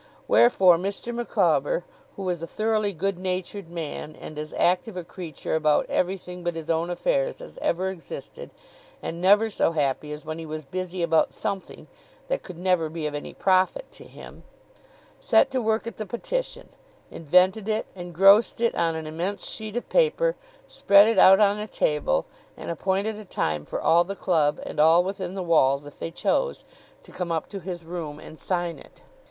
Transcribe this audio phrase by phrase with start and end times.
[0.27, 1.13] Wherefore Mr.
[1.13, 1.83] Micawber
[2.15, 6.55] (who was a thoroughly good natured man, and as active a creature about everything but
[6.55, 8.49] his own affairs as ever existed,
[9.03, 11.85] and never so happy as when he was busy about something
[12.29, 14.41] that could never be of any profit to him)
[15.19, 16.69] set to work at the petition,
[17.11, 20.35] invented it, engrossed it on an immense sheet of paper,
[20.67, 22.25] spread it out on a table,
[22.57, 26.09] and appointed a time for all the club, and all within the walls if they
[26.09, 26.63] chose,
[27.03, 29.03] to come up to his room and sign it.